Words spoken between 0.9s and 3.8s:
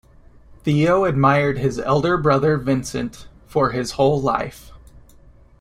admired his elder brother Vincent for